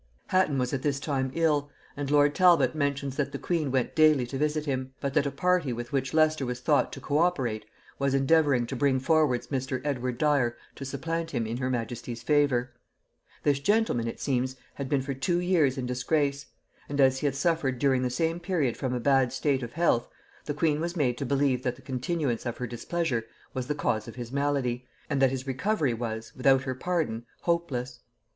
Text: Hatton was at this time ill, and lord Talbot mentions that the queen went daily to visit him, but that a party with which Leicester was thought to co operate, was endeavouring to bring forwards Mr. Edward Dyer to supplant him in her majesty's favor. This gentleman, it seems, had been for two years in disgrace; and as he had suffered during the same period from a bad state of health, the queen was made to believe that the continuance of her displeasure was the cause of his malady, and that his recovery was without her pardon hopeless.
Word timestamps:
Hatton 0.29 0.57
was 0.57 0.73
at 0.73 0.81
this 0.81 0.99
time 0.99 1.29
ill, 1.35 1.69
and 1.95 2.09
lord 2.09 2.33
Talbot 2.33 2.73
mentions 2.73 3.17
that 3.17 3.31
the 3.31 3.37
queen 3.37 3.69
went 3.69 3.93
daily 3.95 4.25
to 4.25 4.37
visit 4.39 4.65
him, 4.65 4.95
but 4.99 5.13
that 5.13 5.27
a 5.27 5.31
party 5.31 5.71
with 5.71 5.91
which 5.91 6.11
Leicester 6.11 6.43
was 6.43 6.59
thought 6.59 6.91
to 6.93 6.99
co 6.99 7.19
operate, 7.19 7.65
was 7.99 8.15
endeavouring 8.15 8.65
to 8.65 8.75
bring 8.75 8.99
forwards 8.99 9.49
Mr. 9.49 9.79
Edward 9.85 10.17
Dyer 10.17 10.57
to 10.73 10.85
supplant 10.85 11.29
him 11.29 11.45
in 11.45 11.57
her 11.57 11.69
majesty's 11.69 12.23
favor. 12.23 12.73
This 13.43 13.59
gentleman, 13.59 14.07
it 14.07 14.19
seems, 14.19 14.55
had 14.73 14.89
been 14.89 15.03
for 15.03 15.13
two 15.13 15.37
years 15.39 15.77
in 15.77 15.85
disgrace; 15.85 16.47
and 16.89 16.99
as 16.99 17.19
he 17.19 17.27
had 17.27 17.35
suffered 17.35 17.77
during 17.77 18.01
the 18.01 18.09
same 18.09 18.39
period 18.39 18.75
from 18.75 18.95
a 18.95 18.99
bad 18.99 19.31
state 19.31 19.61
of 19.61 19.73
health, 19.73 20.07
the 20.45 20.55
queen 20.55 20.79
was 20.81 20.95
made 20.95 21.15
to 21.19 21.27
believe 21.27 21.61
that 21.61 21.75
the 21.75 21.81
continuance 21.83 22.47
of 22.47 22.57
her 22.57 22.65
displeasure 22.65 23.25
was 23.53 23.67
the 23.67 23.75
cause 23.75 24.07
of 24.07 24.15
his 24.15 24.31
malady, 24.31 24.87
and 25.11 25.21
that 25.21 25.29
his 25.29 25.45
recovery 25.45 25.93
was 25.93 26.31
without 26.35 26.63
her 26.63 26.73
pardon 26.73 27.23
hopeless. 27.41 27.99